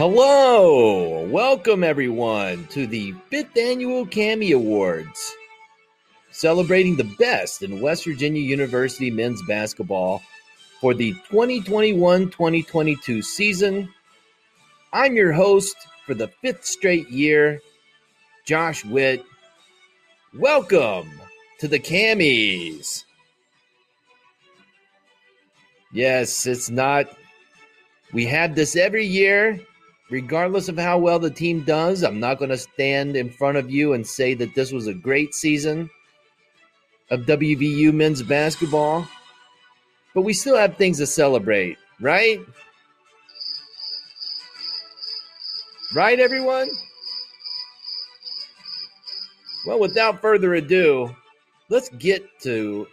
[0.00, 5.36] Hello, welcome everyone to the fifth annual Cami Awards,
[6.30, 10.22] celebrating the best in West Virginia University men's basketball
[10.80, 13.92] for the 2021 2022 season.
[14.94, 15.76] I'm your host
[16.06, 17.60] for the fifth straight year,
[18.46, 19.22] Josh Witt.
[20.32, 21.10] Welcome
[21.58, 23.04] to the Camis.
[25.92, 27.14] Yes, it's not.
[28.14, 29.60] We have this every year
[30.10, 33.70] regardless of how well the team does, I'm not going to stand in front of
[33.70, 35.88] you and say that this was a great season
[37.10, 39.06] of WVU men's basketball.
[40.14, 42.40] But we still have things to celebrate, right?
[45.94, 46.68] Right, everyone?
[49.66, 51.14] Well, without further ado,
[51.68, 52.88] let's get to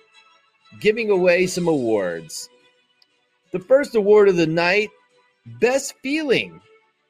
[0.79, 2.49] giving away some awards.
[3.51, 4.89] The first award of the night
[5.59, 6.59] Best Feeling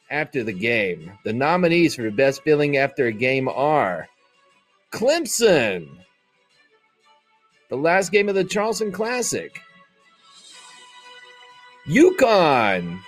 [0.09, 1.11] after the game.
[1.23, 4.07] The nominees for best feeling after a game are
[4.91, 5.87] Clemson,
[7.69, 9.59] the last game of the Charleston Classic,
[11.87, 12.99] UConn,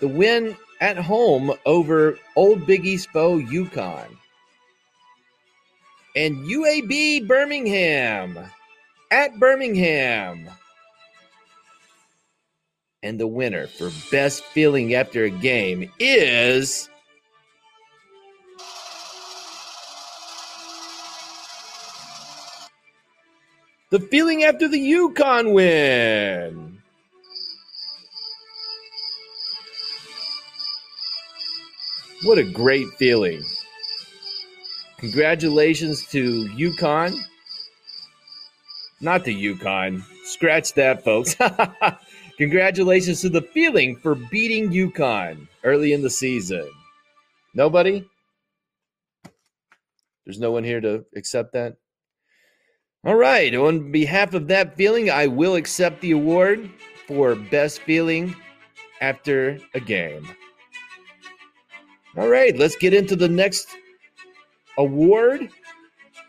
[0.00, 4.16] the win at home over Old Big East foe UConn,
[6.16, 8.38] and UAB Birmingham
[9.10, 10.48] at Birmingham.
[13.02, 16.88] And the winner for best feeling after a game is.
[23.90, 26.78] The feeling after the UConn win.
[32.24, 33.42] What a great feeling.
[34.98, 37.18] Congratulations to UConn.
[39.00, 40.04] Not to UConn.
[40.24, 41.36] Scratch that, folks.
[42.42, 46.68] Congratulations to the feeling for beating UConn early in the season.
[47.54, 48.04] Nobody?
[50.24, 51.76] There's no one here to accept that?
[53.04, 53.54] All right.
[53.54, 56.68] On behalf of that feeling, I will accept the award
[57.06, 58.34] for best feeling
[59.00, 60.28] after a game.
[62.16, 62.58] All right.
[62.58, 63.68] Let's get into the next
[64.78, 65.48] award.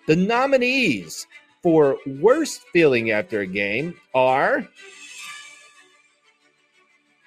[0.06, 1.26] The nominees
[1.64, 4.68] for worst feeling after a game are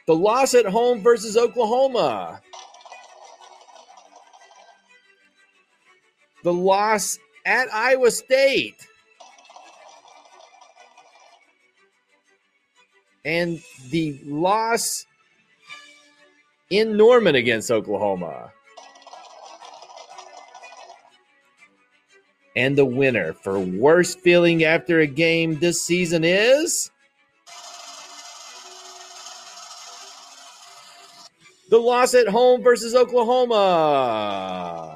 [0.07, 2.41] the loss at home versus Oklahoma.
[6.45, 8.87] The loss at Iowa State.
[13.25, 15.05] And the loss
[16.71, 18.53] in Norman against Oklahoma.
[22.55, 26.93] And the winner for worst feeling after a game this season is.
[31.69, 34.93] The loss at home versus Oklahoma.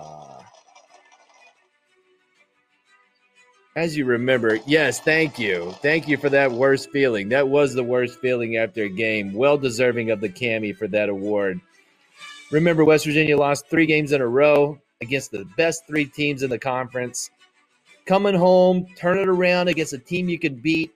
[3.75, 5.73] As you remember, yes, thank you.
[5.83, 7.29] Thank you for that worst feeling.
[7.31, 9.33] That was the worst feeling after a game.
[9.33, 11.61] Well deserving of the Cami for that award.
[12.53, 16.51] Remember, West Virginia lost three games in a row against the best three teams in
[16.51, 17.31] the conference.
[18.07, 20.93] Coming home, turn it around against a team you can beat,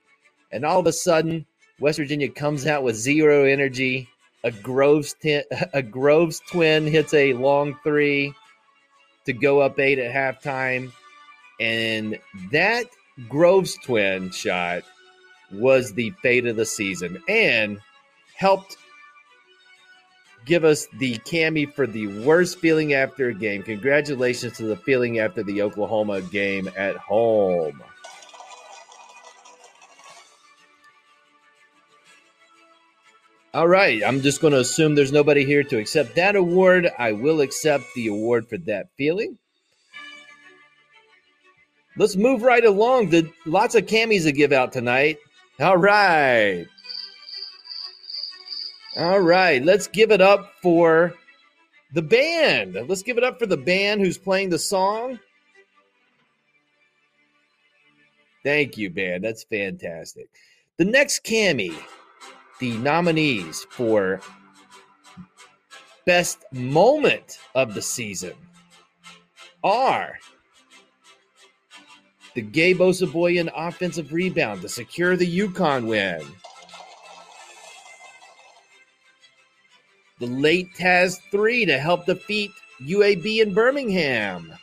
[0.52, 1.46] and all of a sudden,
[1.78, 4.08] West Virginia comes out with zero energy
[4.44, 8.32] a Groves t- a Groves twin hits a long three
[9.24, 10.92] to go up eight at halftime,
[11.58, 12.18] and
[12.52, 12.84] that
[13.28, 14.84] Groves twin shot
[15.50, 17.80] was the fate of the season and
[18.36, 18.76] helped
[20.44, 23.62] give us the Cami for the worst feeling after a game.
[23.62, 27.82] Congratulations to the feeling after the Oklahoma game at home.
[33.54, 34.02] All right.
[34.04, 36.90] I'm just going to assume there's nobody here to accept that award.
[36.98, 39.38] I will accept the award for that feeling.
[41.96, 43.10] Let's move right along.
[43.10, 45.18] The lots of camis to give out tonight.
[45.60, 46.66] All right.
[48.96, 49.64] All right.
[49.64, 51.14] Let's give it up for
[51.92, 52.76] the band.
[52.88, 55.20] Let's give it up for the band who's playing the song.
[58.42, 59.22] Thank you, band.
[59.22, 60.28] That's fantastic.
[60.76, 61.72] The next Cammy,
[62.64, 64.22] the nominees for
[66.06, 68.32] best moment of the season
[69.62, 70.18] are
[72.34, 76.22] the Gabe Osabuohien offensive rebound to secure the UConn win.
[80.18, 82.50] The late Taz 3 to help defeat
[82.80, 84.54] UAB in Birmingham.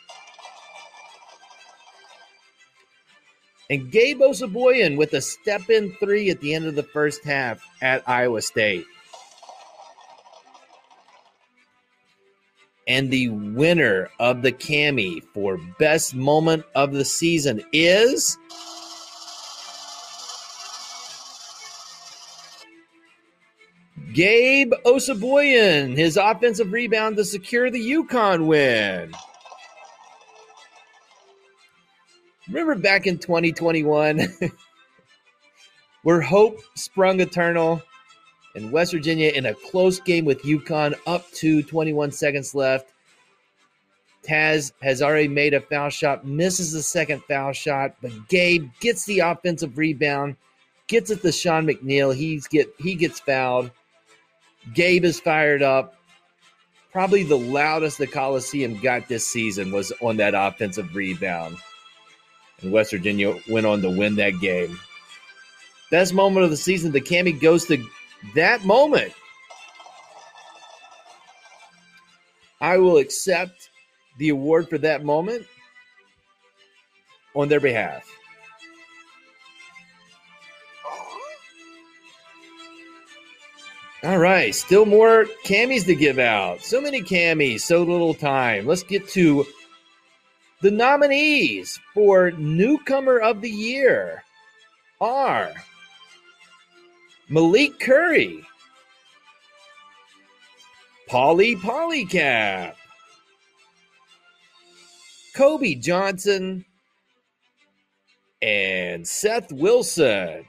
[3.72, 7.66] And Gabe Osabuohien with a step in three at the end of the first half
[7.80, 8.84] at Iowa State.
[12.86, 18.36] And the winner of the Cami for best moment of the season is
[24.12, 29.14] Gabe Osabuohien, his offensive rebound to secure the UConn win.
[32.48, 34.28] Remember back in 2021
[36.02, 37.80] where hope sprung eternal
[38.54, 42.92] and West Virginia in a close game with UConn up to 21 seconds left.
[44.26, 49.04] Taz has already made a foul shot, misses the second foul shot, but Gabe gets
[49.04, 50.36] the offensive rebound,
[50.86, 52.14] gets it to Sean McNeil.
[52.14, 53.70] He's get he gets fouled.
[54.74, 55.96] Gabe is fired up.
[56.92, 61.56] Probably the loudest the Coliseum got this season was on that offensive rebound.
[62.62, 64.78] And West Virginia went on to win that game.
[65.90, 67.84] Best moment of the season, the Cami goes to
[68.34, 69.12] that moment.
[72.60, 73.70] I will accept
[74.18, 75.44] the award for that moment
[77.34, 78.08] on their behalf.
[84.04, 86.60] All right, still more camis to give out.
[86.62, 88.66] So many camis, so little time.
[88.66, 89.46] Let's get to
[90.62, 94.22] the nominees for Newcomer of the Year
[95.00, 95.50] are
[97.28, 98.46] Malik Curry,
[101.10, 102.74] Pauly Paulicap,
[105.34, 106.64] Kobe Johnson,
[108.40, 110.44] and Seth Wilson.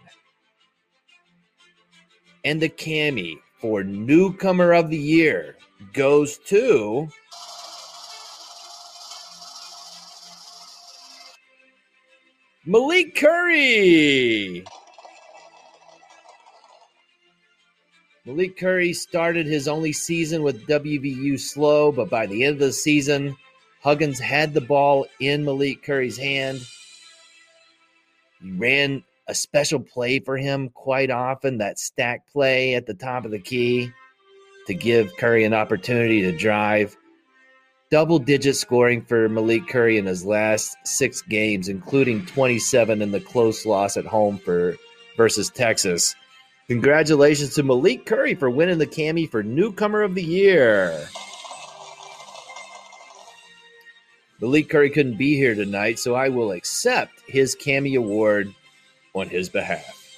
[2.46, 5.56] And the Cami for Newcomer of the Year
[5.94, 7.08] goes to
[12.66, 14.64] Malik Curry.
[18.26, 22.72] Malik Curry started his only season with WVU slow, but by the end of the
[22.72, 23.36] season,
[23.82, 26.62] Huggins had the ball in Malik Curry's hand.
[28.42, 33.26] He ran a special play for him quite often, that stack play at the top
[33.26, 33.92] of the key
[34.68, 36.96] to give Curry an opportunity to drive.
[37.94, 43.20] Double digit scoring for Malik Curry in his last six games, including 27 in the
[43.20, 44.76] close loss at home for
[45.16, 46.16] versus Texas.
[46.68, 51.08] Congratulations to Malik Curry for winning the Cami for Newcomer of the Year.
[54.42, 58.52] Malik Curry couldn't be here tonight, so I will accept his Cami award
[59.14, 60.18] on his behalf.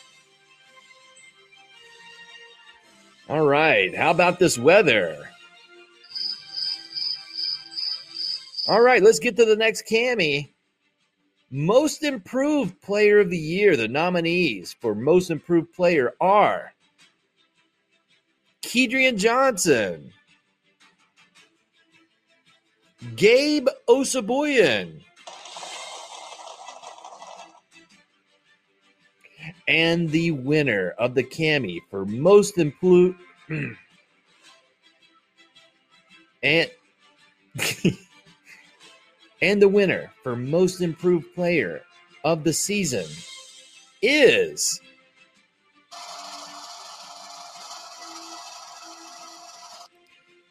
[3.27, 5.30] All right, how about this weather?
[8.67, 10.50] All right, let's get to the next Cammy.
[11.51, 13.77] Most Improved Player of the Year.
[13.77, 16.74] The nominees for Most Improved Player are
[18.63, 20.12] Kedrian Johnson,
[23.15, 25.00] Gabe Osabuohien,
[29.67, 33.19] and the winner of the Cammy for Most Improved.
[36.43, 36.72] and
[39.42, 41.82] And the winner for most improved player
[42.24, 43.06] of the season
[44.01, 44.80] is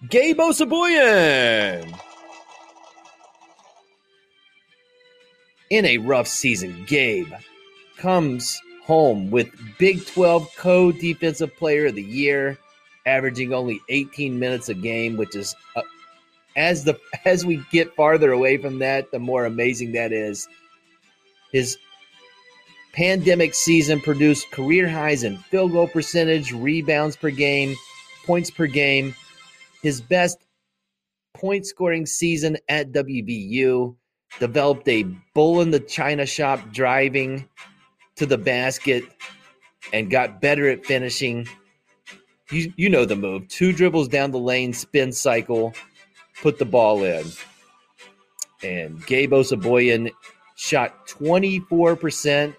[0.08, 1.98] Gabe Osabuohien.
[5.70, 7.32] In a rough season, Gabe
[7.96, 9.48] comes home with
[9.78, 12.58] Big 12 co defensive player of the year,
[13.06, 15.82] averaging only 18 minutes a game, which is a,
[16.56, 20.48] as the as we get farther away from that, the more amazing that is.
[21.52, 21.78] His
[22.92, 27.74] pandemic season produced career highs in field goal percentage, rebounds per game,
[28.26, 29.14] points per game.
[29.82, 30.38] His best
[31.34, 33.96] point scoring season at WVU.
[34.40, 37.48] Developed a bull in the china shop driving
[38.16, 39.04] to the basket
[39.92, 41.46] and got better at finishing.
[42.50, 43.46] You, you know the move.
[43.48, 45.72] Two dribbles down the lane, spin cycle,
[46.44, 47.26] put the ball in.
[48.62, 50.10] And Gabe Osabuohien
[50.56, 52.54] shot 24%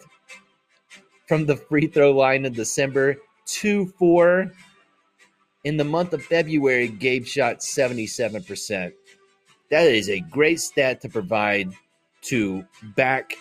[1.27, 4.51] from the free throw line in December, 2 4.
[5.65, 8.91] In the month of February, Gabe shot 77%.
[9.69, 11.71] That is a great stat to provide
[12.23, 12.65] to
[12.95, 13.35] back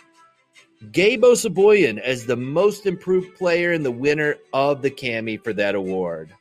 [0.92, 5.74] Gabe Osabuohien as the most improved player and the winner of the Cami for that
[5.74, 6.34] award.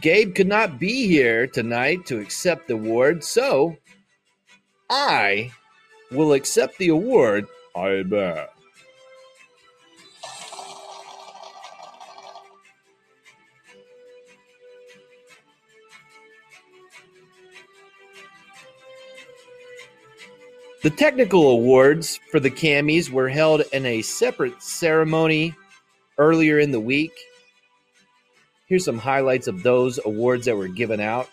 [0.00, 3.76] Gabe could not be here tonight to accept the award, so
[4.88, 5.50] I
[6.10, 7.46] will accept the award.
[7.74, 8.52] I bet.
[20.80, 25.54] The technical awards for the Camis were held in a separate ceremony
[26.18, 27.12] earlier in the week.
[28.68, 31.28] Here's some highlights of those awards that were given out.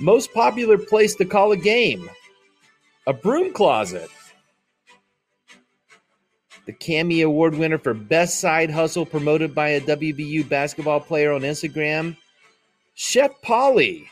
[0.00, 2.10] Most popular place to call a game,
[3.06, 4.10] a broom closet.
[6.66, 11.42] The Cami Award winner for Best Side Hustle promoted by a WVU basketball player on
[11.42, 12.16] Instagram,
[12.94, 14.06] Chef Pauly.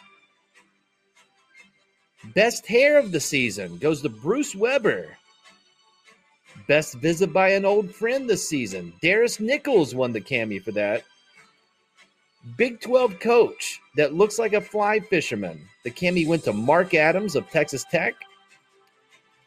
[2.34, 5.16] Best hair of the season goes to Bruce Weber.
[6.68, 8.92] Best visit by an old friend this season.
[9.02, 11.04] Darius Nichols won the Cami for that.
[12.56, 15.60] Big 12 coach that looks like a fly fisherman.
[15.84, 18.14] The Cami went to Mark Adams of Texas Tech.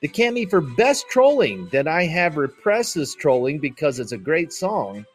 [0.02, 4.54] The Cami for best trolling that I have repressed this trolling because it's a great
[4.54, 5.06] song.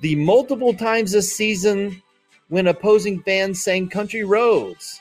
[0.00, 2.02] The multiple times this season
[2.48, 5.00] when opposing fans sang Country Roads.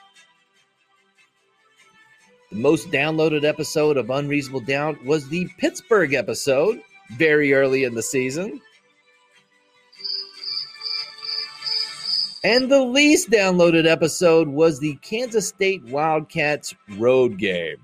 [2.50, 6.82] The most downloaded episode of Unreasonable Doubt was the Pittsburgh episode,
[7.12, 8.62] very early in the season.
[12.44, 17.78] And the least downloaded episode was the Kansas State Wildcats road game.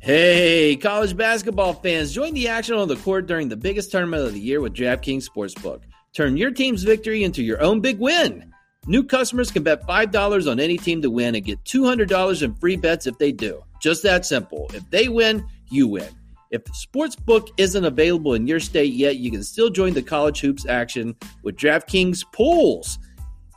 [0.00, 4.34] Hey, college basketball fans, join the action on the court during the biggest tournament of
[4.34, 5.80] the year with DraftKings Sportsbook.
[6.12, 8.53] Turn your team's victory into your own big win.
[8.86, 12.76] New customers can bet $5 on any team to win and get $200 in free
[12.76, 13.62] bets if they do.
[13.80, 14.70] Just that simple.
[14.74, 16.08] If they win, you win.
[16.50, 20.40] If the Sportsbook isn't available in your state yet, you can still join the college
[20.40, 22.98] hoops action with DraftKings Pools.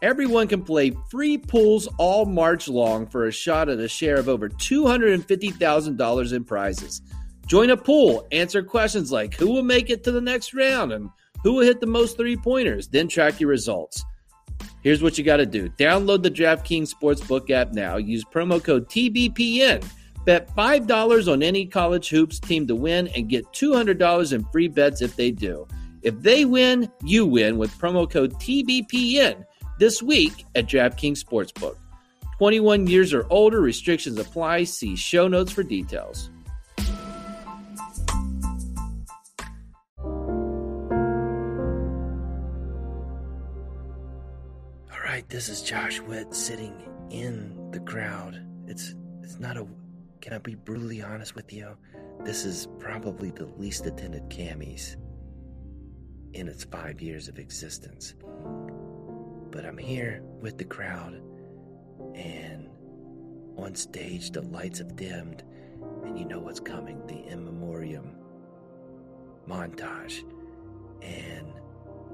[0.01, 4.29] Everyone can play free pools all March long for a shot at a share of
[4.29, 7.01] over $250,000 in prizes.
[7.47, 11.09] Join a pool, answer questions like who will make it to the next round and
[11.43, 14.03] who will hit the most three pointers, then track your results.
[14.87, 18.87] Here's what you got to do download the DraftKings Sportsbook app now, use promo code
[18.87, 19.85] TBPN.
[20.23, 25.01] Bet $5 on any college hoops team to win and get $200 in free bets
[25.01, 25.67] if they do.
[26.03, 29.45] If they win, you win with promo code TBPN
[29.77, 31.75] this week at DraftKings Sportsbook.
[32.37, 34.63] 21 years or older, restrictions apply.
[34.63, 36.29] See show notes for details.
[45.27, 46.73] This is Josh Witt sitting
[47.09, 48.45] in the crowd.
[48.67, 49.67] It's it's not a
[50.21, 51.77] can I be brutally honest with you?
[52.23, 54.95] This is probably the least attended camis
[56.33, 58.15] in its 5 years of existence
[59.51, 61.19] but I'm here with the crowd,
[62.13, 62.69] and
[63.57, 65.43] on stage the lights have dimmed,
[66.03, 68.15] and you know what's coming the in memoriam
[69.47, 70.21] montage.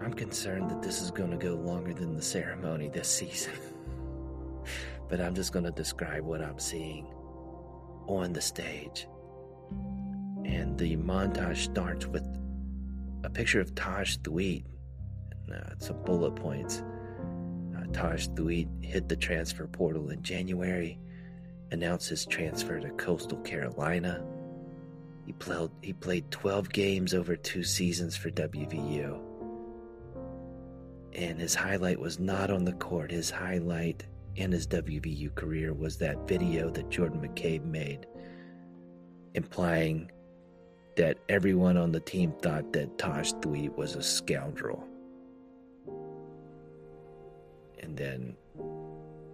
[0.03, 3.53] I'm concerned that this is going to go longer than the ceremony this season.
[5.09, 7.07] but I'm just going to describe what I'm seeing
[8.07, 9.07] on the stage.
[10.45, 12.25] And the montage starts with
[13.23, 14.63] a picture of Taj and,
[15.51, 16.83] uh, some bullet points.
[17.93, 20.99] Taj Thweet hit the transfer portal in January,
[21.71, 24.25] announced his transfer to Coastal Carolina.
[25.25, 29.32] He played, he played 12 games over two seasons for WVU.
[31.15, 33.11] And his highlight was not on the court.
[33.11, 34.05] His highlight
[34.35, 38.07] in his WVU career was that video that Jordan McCabe made,
[39.35, 40.11] implying
[40.95, 44.87] that everyone on the team thought that Taj Thweet was a scoundrel
[47.83, 48.35] and then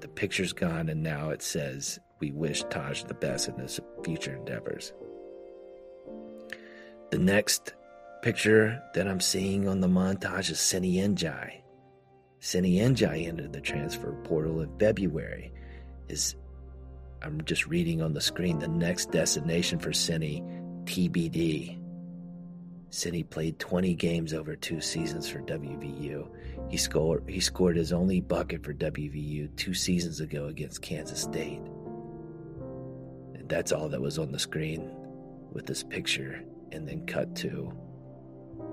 [0.02, 4.36] the picture's gone, and now it says, We wish Taj the best in his future
[4.36, 4.92] endeavors.
[7.12, 7.74] The next
[8.22, 11.62] picture that I'm seeing on the montage is Seny Ndiaye.
[12.40, 15.52] Seny Ndiaye entered the transfer portal in February.
[16.08, 16.36] Is
[17.22, 20.42] I'm just reading on the screen the next destination for Seny,
[20.86, 21.78] TBD.
[22.92, 26.28] Seny played 20 games over two seasons for WVU.
[26.70, 31.62] He scored he scored his only bucket for WVU two seasons ago against Kansas State.
[33.36, 34.90] And that's all that was on the screen
[35.52, 36.42] with this picture
[36.72, 37.74] and then cut to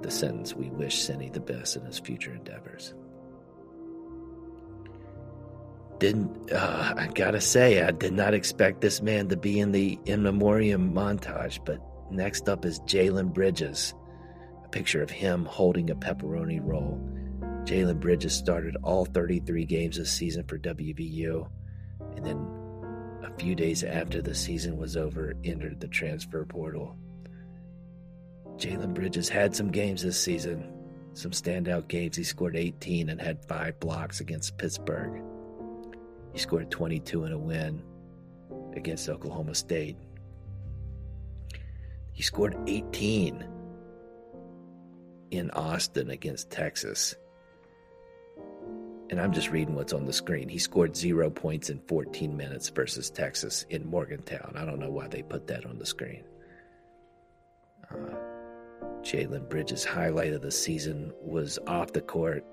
[0.02, 2.94] the sentence we wish Seny the best in his future endeavors.
[5.98, 9.98] Didn't uh, I gotta say I did not expect this man to be in the
[10.04, 13.94] in memoriam montage, but next up is Jalen Bridges
[14.66, 17.00] a picture of him holding a pepperoni roll.
[17.64, 21.48] Jalen Bridges started all 33 games this season for WVU,
[22.16, 22.36] and then
[23.22, 26.96] a few days after the season was over, entered the transfer portal.
[28.56, 30.72] Jalen Bridges had some games this season,
[31.12, 32.16] some standout games.
[32.16, 35.22] He scored 18 and had five blocks against Pittsburgh.
[36.36, 37.82] He scored 22 in a win
[38.74, 39.96] against Oklahoma State.
[42.12, 43.42] He scored 18
[45.30, 47.14] in Austin against Texas.
[49.08, 50.50] And I'm just reading what's on the screen.
[50.50, 54.56] He scored zero points in 14 minutes versus Texas in Morgantown.
[54.56, 56.24] I don't know why they put that on the screen.
[57.90, 58.14] Uh,
[59.00, 62.44] Jalen Bridges' highlight of the season was off the court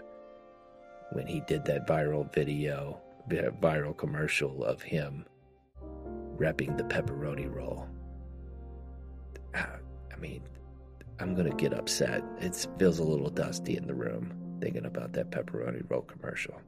[1.12, 5.26] when he did that viral video, viral commercial of him
[6.38, 7.88] repping the pepperoni roll.
[9.56, 10.44] I mean,
[11.20, 12.24] I'm going to get upset.
[12.40, 16.60] It feels a little dusty in the room thinking about that pepperoni roll commercial.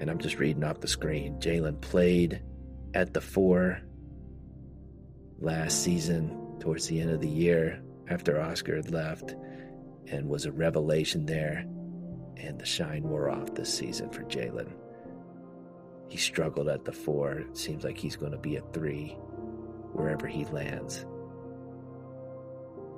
[0.00, 1.38] And I'm just reading off the screen.
[1.40, 2.42] Jalen played
[2.94, 3.80] at the four
[5.38, 9.34] last season towards the end of the year after Oscar had left
[10.06, 11.66] and was a revelation there.
[12.38, 14.72] And the shine wore off this season for Jalen.
[16.08, 17.32] He struggled at the four.
[17.32, 19.16] It seems like he's going to be a three
[19.92, 21.04] wherever he lands.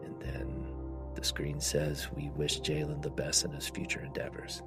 [0.05, 0.67] And then
[1.15, 4.63] the screen says, We wish Jalen the best in his future endeavors.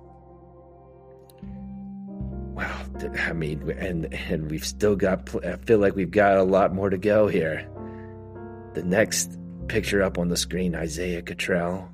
[2.54, 2.86] Wow,
[3.18, 5.34] I mean, and and we've still got.
[5.44, 7.68] I feel like we've got a lot more to go here.
[8.76, 11.90] The next picture up on the screen, Isaiah Cottrell.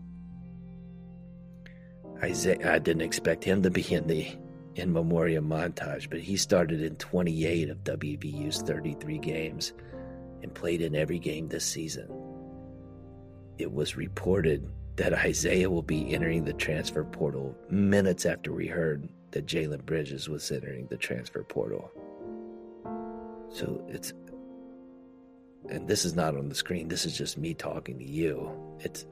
[2.21, 4.27] Isaiah, I didn't expect him to be in the
[4.75, 9.73] in memoriam montage, but he started in 28 of WVU's 33 games
[10.41, 12.07] and played in every game this season
[13.59, 19.07] it was reported that Isaiah will be entering the transfer portal minutes after we heard
[19.31, 21.91] that Jalen Bridges was entering the transfer portal.
[23.51, 24.13] So it's,
[25.69, 28.49] and this is not on the screen, this is just me talking to you.
[28.79, 29.05] It's,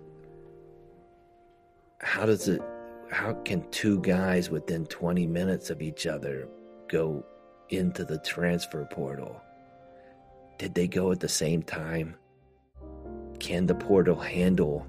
[1.99, 2.61] how does it,
[3.09, 6.47] how can two guys within 20 minutes of each other
[6.87, 7.25] go
[7.69, 9.41] into the transfer portal?
[10.57, 12.15] Did they go at the same time?
[13.39, 14.85] can the portal handle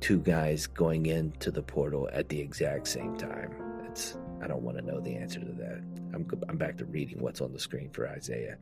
[0.00, 3.54] two guys going into the portal at the exact same time?
[3.86, 5.82] It's I don't want to know the answer to that.
[6.14, 8.56] I'm I'm back to reading what's on the screen for Isaiah.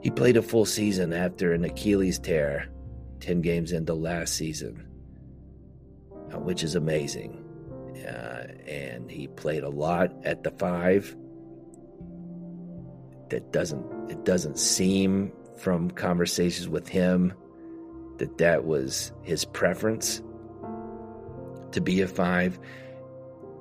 [0.00, 2.68] He played a full season after an Achilles tear,
[3.20, 4.86] 10 games into last season,
[6.32, 7.37] uh, which is amazing.
[8.08, 11.16] Uh, and he played a lot at the 5.
[13.30, 17.34] That doesn't it doesn't seem from conversations with him
[18.18, 20.22] that that was his preference
[21.72, 22.58] to be a five.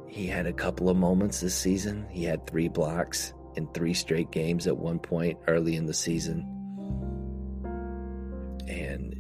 [0.08, 2.08] He had a couple of moments this season.
[2.10, 6.46] He had three blocks in three straight games at one point early in the season.
[8.68, 9.20] And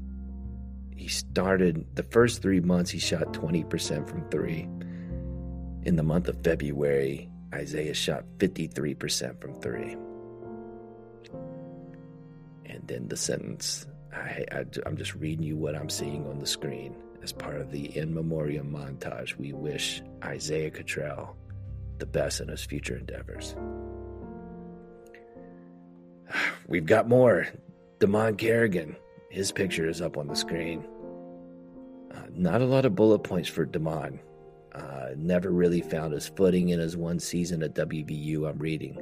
[0.95, 4.67] he started the first three months, he shot 20% from three.
[5.83, 9.95] In the month of February, Isaiah shot 53% from three.
[12.65, 16.47] And then the sentence I, I, I'm just reading you what I'm seeing on the
[16.47, 19.37] screen as part of the in memoriam montage.
[19.37, 21.35] We wish Isaiah Cottrell
[21.99, 23.55] the best in his future endeavors.
[26.67, 27.47] We've got more.
[27.99, 28.95] Dimon Carrigan,
[29.29, 30.85] his picture is up on the screen.
[32.13, 34.19] Uh, not a lot of bullet points for Dimon.
[34.73, 38.47] Uh, never really found his footing in his one season at WVU.
[38.47, 38.97] I'm reading.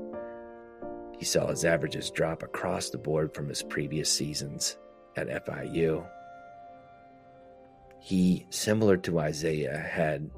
[1.18, 4.78] He saw his averages drop across the board from his previous seasons
[5.16, 6.06] at FIU.
[8.00, 10.30] He, similar to Isaiah, had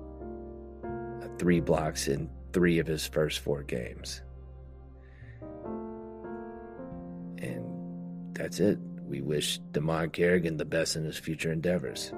[1.38, 4.22] three blocks in three of his first four games.
[7.40, 8.80] And that's it.
[9.08, 12.12] We wish Dimon Carrigan the best in his future endeavors.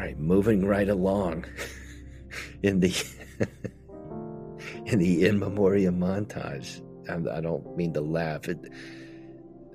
[0.00, 1.44] Right, moving right along
[2.62, 2.90] in the
[4.86, 6.80] in the in memoriam montage.
[7.06, 8.48] I don't mean to laugh.
[8.48, 8.72] It,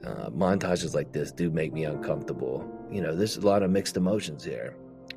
[0.04, 2.68] uh, montages like this do make me uncomfortable.
[2.92, 4.76] You know, there's a lot of mixed emotions here.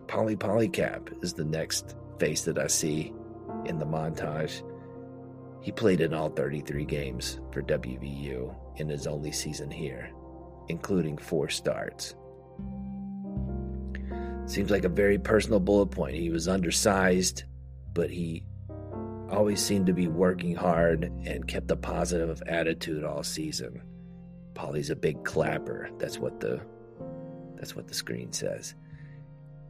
[0.08, 3.10] Pauly Paulicap is the next face that I see
[3.64, 4.62] in the montage.
[5.62, 10.10] He played in all 33 games for WVU in his only season here,
[10.68, 12.14] including four starts.
[14.48, 16.16] Seems like a very personal bullet point.
[16.16, 17.44] He was undersized,
[17.92, 18.44] but he
[19.30, 23.82] always seemed to be working hard and kept a positive attitude all season.
[24.54, 25.90] Pauly's a big clapper.
[25.98, 26.62] That's what the
[27.56, 28.74] that's what the screen says.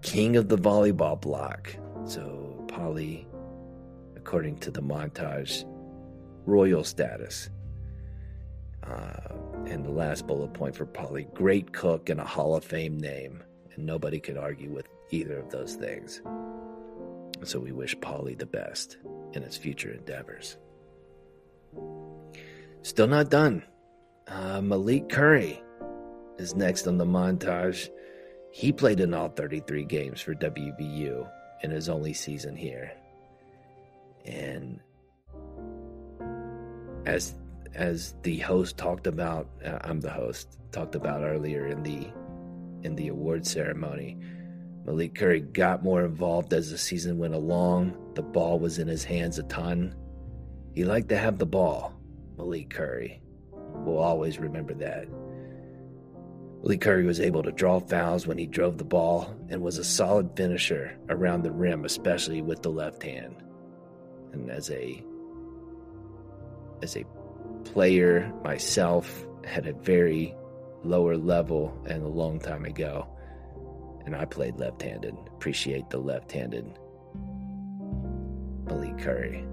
[0.03, 1.77] King of the volleyball block.
[2.05, 3.27] So Pauly,
[4.15, 5.65] according to the montage,
[6.47, 7.51] royal status.
[8.85, 9.35] Uh,
[9.67, 13.43] and the last bullet point for Pauly, great cook and a Hall of Fame name.
[13.79, 16.21] Nobody could argue with either of those things.
[17.45, 18.99] So we wish Pauly the best
[19.33, 20.57] in his future endeavors.
[22.83, 23.63] Still not done.
[24.27, 25.63] Uh, Malik Curry
[26.39, 27.89] is next on the montage.
[28.51, 31.31] He played in all 33 games for WVU
[31.63, 32.93] in his only season here.
[34.25, 34.81] And
[37.07, 37.35] as
[37.75, 42.09] as the host talked about, uh, I'm the host, talked about earlier in the
[42.83, 44.19] in the award ceremony.
[44.85, 47.95] Malik Curry got more involved as the season went along.
[48.15, 49.95] The ball was in his hands a ton.
[50.75, 51.93] He liked to have the ball,
[52.37, 53.21] Malik Curry.
[53.53, 55.07] We'll always remember that.
[56.63, 59.85] Malik Curry was able to draw fouls when he drove the ball and was a
[59.85, 63.37] solid finisher around the rim, especially with the left hand.
[64.33, 65.05] And as a
[66.83, 67.05] as a
[67.65, 70.35] player myself had a very
[70.85, 73.07] lower level and a long time ago,
[74.05, 75.17] and I played left-handed.
[75.29, 76.79] Appreciate the left-handed
[78.67, 79.45] Malik Curry.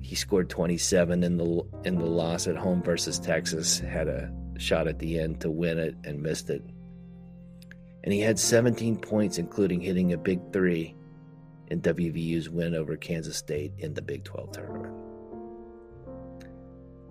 [0.00, 3.80] He scored 27 in the in the loss at home versus Texas.
[3.80, 6.62] Had a shot at the end to win it and missed it.
[8.04, 10.94] And he had 17 points, including hitting a big three
[11.68, 14.94] in WVU's win over Kansas State in the Big 12 tournament.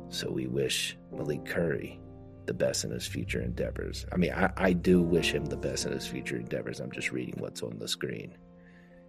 [0.07, 1.99] So we wish Malik Curry
[2.47, 4.05] the best in his future endeavors.
[4.11, 6.79] I mean, I, I do wish him the best in his future endeavors.
[6.79, 8.37] I'm just reading what's on the screen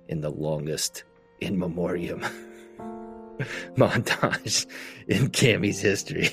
[0.09, 1.05] in the longest
[1.41, 2.21] in memoriam
[3.77, 4.67] montage
[5.09, 6.31] in Cammy's history.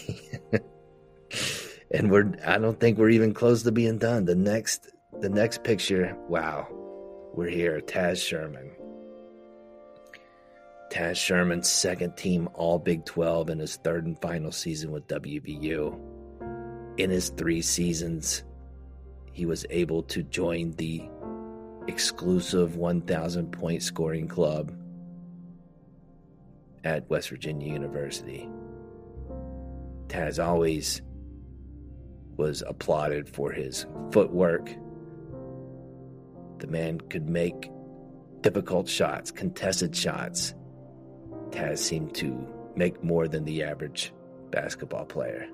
[1.92, 4.26] and we're I don't think we're even close to being done.
[4.26, 4.90] The next
[5.20, 6.68] the next picture, wow.
[7.36, 8.72] We're here, Taz Sherman.
[10.92, 16.13] Taz Sherman's second team All Big 12 in his third and final season with WVU
[16.98, 18.44] in his three seasons,
[19.32, 21.10] he was able to join the
[21.88, 24.72] exclusive 1,000 point scoring club
[26.84, 28.48] at West Virginia University.
[30.08, 31.02] Taz always
[32.38, 34.70] was applauded for his footwork.
[36.60, 37.72] The man could make
[38.42, 40.54] difficult shots, contested shots.
[41.50, 44.14] Taz seemed to make more than the average
[44.52, 45.48] basketball player.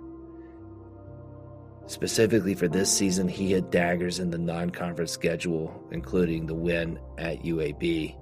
[1.90, 7.00] Specifically for this season, he hit daggers in the non conference schedule, including the win
[7.18, 8.16] at UAB.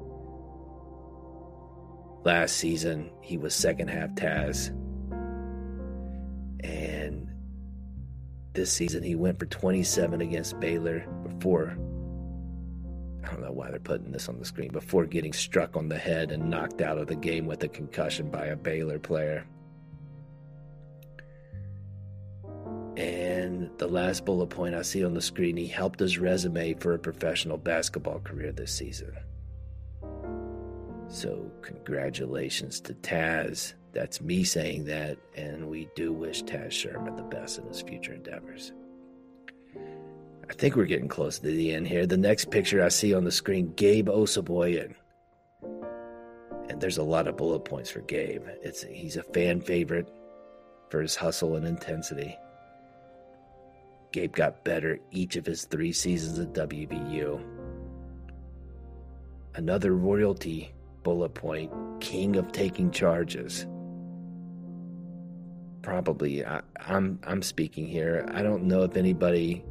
[2.24, 4.70] Last season, he was second half Taz.
[6.64, 7.30] And
[8.54, 11.72] this season, he went for 27 against Baylor before.
[13.26, 14.72] I don't know why they're putting this on the screen.
[14.72, 18.32] Before getting struck on the head and knocked out of the game with a concussion
[18.32, 19.46] by a Baylor player.
[22.98, 26.96] And the last bullet point I see on the screen, he helped his resume for
[26.96, 29.16] a professional basketball career this season.
[31.08, 33.76] So, congratulations to Taz.
[33.94, 38.14] That's me saying that, and we do wish Taz Sherman the best in his future
[38.14, 38.74] endeavors.
[40.50, 42.08] I think we're getting close to the end here.
[42.08, 44.96] The next picture I see on the screen, Gabe Osabuohien.
[46.68, 48.44] And there's a lot of bullet points for Gabe.
[48.64, 50.10] It's he's a fan favorite
[50.90, 52.36] for his hustle and intensity.
[54.12, 57.44] Gabe got better each of his three seasons at WVU.
[59.56, 63.66] Another royalty bullet point king of taking charges.
[65.82, 68.28] Probably, I, I'm I'm speaking here.
[68.34, 69.64] I don't know if anybody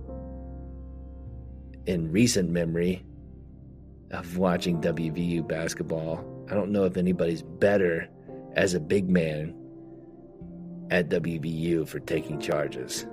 [1.86, 3.04] in recent memory
[4.10, 8.08] of watching WVU basketball, I don't know if anybody's better
[8.54, 9.54] as a big man
[10.90, 13.06] at WVU for taking charges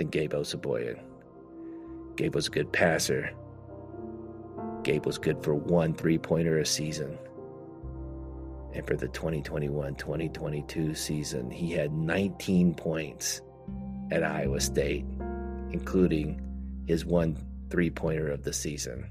[0.00, 0.98] than Gabe Osabuohien.
[2.16, 3.30] Gabe was a good passer.
[4.82, 7.18] Gabe was good for one three pointer a season.
[8.72, 13.42] And for the 2021 2022 season, he had 19 points
[14.10, 15.04] at Iowa State,
[15.70, 16.40] including
[16.86, 17.36] his one
[17.68, 19.06] three pointer of the season.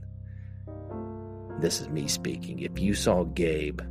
[1.60, 2.60] This is me speaking.
[2.60, 3.82] If you saw Gabe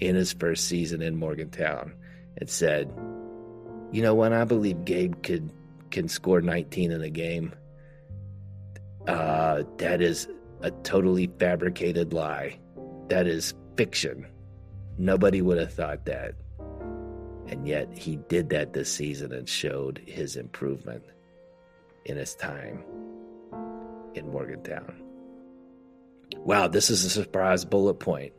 [0.00, 1.92] in his first season in Morgantown
[2.38, 2.90] and said,
[3.92, 5.50] you know what, I believe Gabe could
[5.90, 7.54] can score 19 in a game,
[9.06, 10.28] uh, that is
[10.62, 12.58] a totally fabricated lie.
[13.08, 14.26] That is fiction.
[14.98, 16.34] Nobody would have thought that.
[17.46, 21.02] And yet he did that this season and showed his improvement
[22.04, 22.84] in his time
[24.14, 25.00] in Morgantown.
[26.36, 28.32] Wow, this is a surprise bullet point.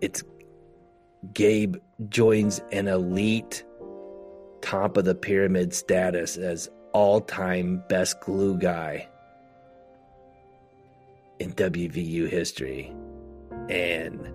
[0.00, 0.22] It's
[1.34, 1.76] Gabe
[2.08, 3.64] joins an elite
[4.62, 9.08] top of the pyramid status as all time best glue guy
[11.38, 12.94] in WVU history.
[13.68, 14.32] And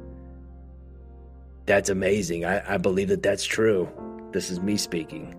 [1.65, 2.45] that's amazing.
[2.45, 3.89] I, I believe that that's true.
[4.31, 5.33] This is me speaking.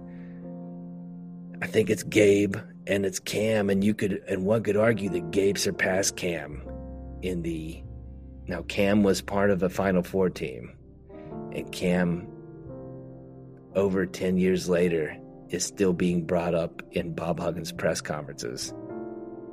[1.61, 5.31] I think it's Gabe and it's Cam, and you could and one could argue that
[5.31, 6.63] Gabe surpassed Cam
[7.23, 7.83] in the
[8.47, 10.73] now Cam was part of a Final Four team,
[11.53, 12.29] and Cam
[13.79, 15.17] over ten years later
[15.49, 18.75] is still being brought up in Bob Huggins press conferences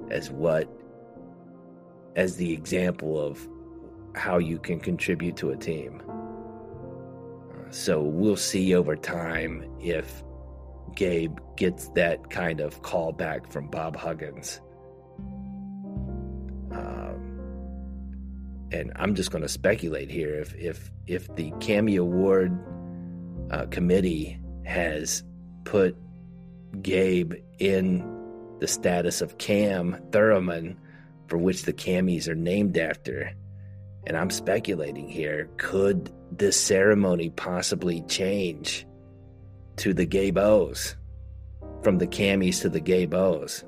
[0.10, 0.68] as what
[2.16, 3.48] as the example of
[4.16, 6.02] how you can contribute to a team.
[7.70, 10.24] So we'll see over time if
[10.96, 14.62] Gabe gets that kind of call back from Bob Huggins.
[16.72, 17.40] Um,
[18.72, 22.58] and I'm just going to speculate here if if if the Cammy Award
[23.52, 25.24] uh, committee has
[25.64, 25.96] put
[26.82, 28.04] Gabe in
[28.60, 30.78] the status of Cam Thoroughman,
[31.28, 33.34] for which the Cammies are named after,
[34.08, 38.86] and I'm speculating here, could this ceremony possibly change
[39.78, 40.96] to the gay bows?
[41.82, 43.64] From the camis to the gay bows.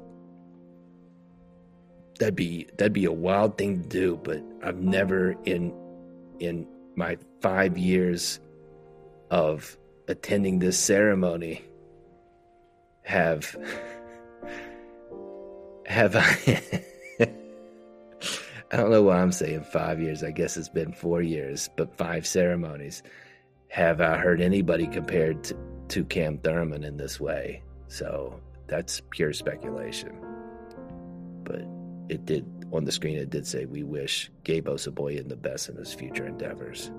[2.20, 5.72] That'd be that'd be a wild thing to do, but I've never in
[6.40, 8.40] in my five years
[9.30, 11.64] of attending this ceremony
[13.04, 13.56] have
[15.86, 16.62] have I
[18.72, 20.24] I don't know why I'm saying five years.
[20.24, 23.02] I guess it's been four years, but five ceremonies.
[23.70, 25.58] Have I heard anybody compared to,
[25.90, 27.64] to Cam Thoroughman in this way?
[27.88, 30.20] So that's pure speculation.
[31.44, 31.66] But
[32.10, 35.78] it did, on the screen, it did say, We wish Gabe Osabuohien the best in
[35.78, 36.92] his future endeavors.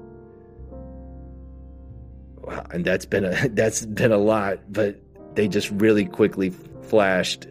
[2.49, 2.67] Wow.
[2.71, 5.01] And that's been a that's been a lot, but
[5.35, 6.51] they just really quickly
[6.83, 7.47] flashed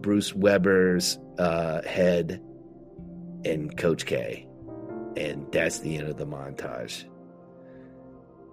[0.00, 2.42] Bruce Weber's uh, head
[3.44, 4.48] and Coach K.
[5.16, 7.04] And that's the end of the montage.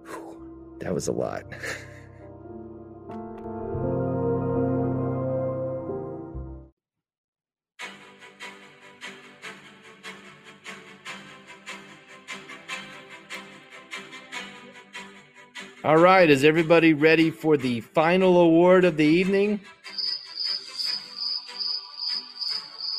[0.06, 1.44] Whew, that was a lot.
[15.82, 19.60] All right, is everybody ready for the final award of the evening?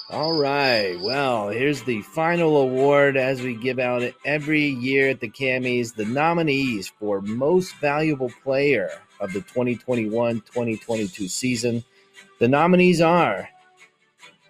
[0.10, 1.00] All right.
[1.00, 5.94] Well, here's the final award as we give out every year at the Camis.
[5.94, 8.90] The nominees for Most Valuable Player
[9.20, 11.84] of the 2021 2022 season.
[12.40, 13.48] The nominees are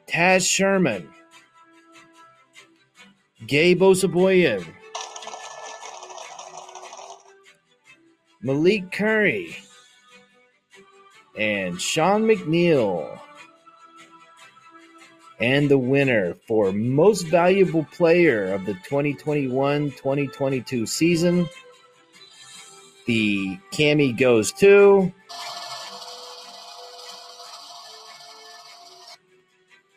[0.08, 1.10] Taz Sherman,
[3.46, 4.66] Gabe Osabuohien,
[8.44, 9.56] Malik Curry,
[11.38, 13.20] and Sean McNeil.
[15.40, 21.50] And the winner for Most Valuable Player of the 2021 2022 season,
[23.08, 25.12] the Cami goes to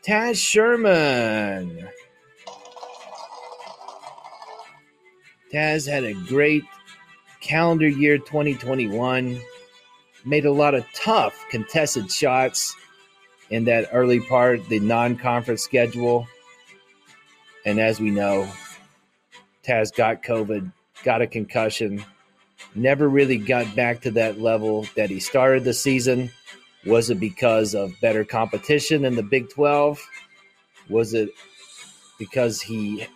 [0.03, 1.89] Taz Sherman.
[5.53, 6.65] Taz had a great
[7.45, 9.41] calendar year 2021,
[10.25, 12.75] made a lot of tough contested shots
[13.51, 16.27] in that early part, the non conference schedule.
[17.67, 18.51] And as we know,
[19.63, 20.73] Taz got COVID,
[21.05, 22.05] got a concussion,
[22.75, 26.31] never really got back to that level that he started the season.
[26.87, 30.01] Was it because of better competition in the Big 12?
[30.89, 31.31] Was it
[32.19, 33.07] because he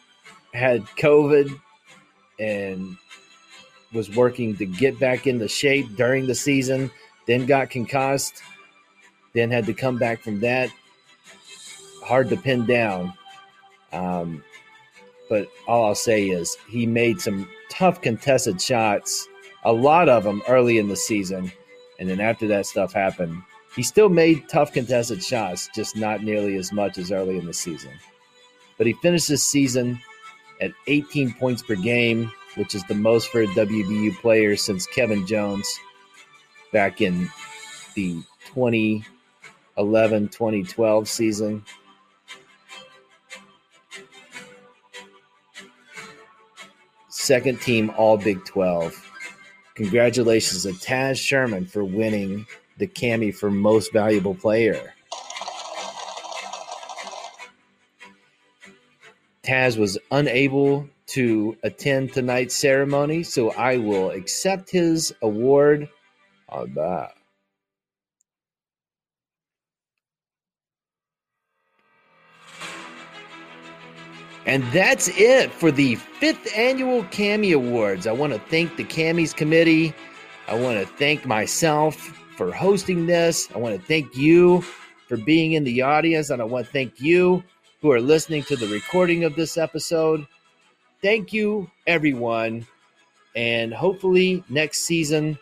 [0.55, 1.59] had COVID
[2.38, 2.97] and
[3.92, 6.90] was working to get back into shape during the season,
[7.27, 8.42] then got concussed?
[9.38, 10.70] then had to come back from that.
[12.05, 13.12] Hard to pin down.
[13.92, 14.42] Um,
[15.29, 19.29] but all I'll say is he made some tough contested shots,
[19.64, 21.53] a lot of them early in the season.
[21.98, 23.42] And then after that stuff happened,
[23.77, 27.53] he still made tough contested shots, just not nearly as much as early in the
[27.53, 27.92] season.
[28.77, 30.01] But he finished this season
[30.61, 35.27] at 18 points per game, which is the most for a WVU player since Kevin
[35.27, 35.66] Jones
[36.73, 37.31] back in
[37.94, 41.64] the 2011 2012 season.
[47.09, 48.94] Second team All Big 12.
[49.75, 52.47] Congratulations to Taz Sherman for winning
[52.79, 54.94] the Cami for Most Valuable Player.
[59.44, 65.88] Taz was unable to attend tonight's ceremony, so I will accept his award.
[74.47, 78.07] And that's it for the fifth annual Cami Awards.
[78.07, 79.92] I want to thank the Camis Committee.
[80.47, 81.97] I want to thank myself
[82.37, 83.51] for hosting this.
[83.55, 84.62] I want to thank you
[85.07, 86.31] for being in the audience.
[86.31, 87.44] And I want to thank you
[87.83, 90.27] who are listening to the recording of this episode.
[91.02, 92.66] Thank you, everyone.
[93.37, 95.38] And hopefully, next season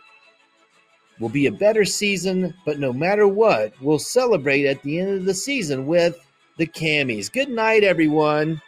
[1.19, 2.53] will be a better season.
[2.65, 6.17] But no matter what, we'll celebrate at the end of the season with
[6.57, 7.31] the Camis.
[7.31, 8.61] Good night, everyone.